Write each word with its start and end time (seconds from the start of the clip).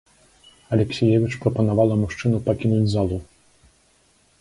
Алексіевіч 0.77 1.29
прапанавала 1.45 1.93
мужчыну 2.01 2.43
пакінуць 2.51 2.83
залу. 2.99 3.25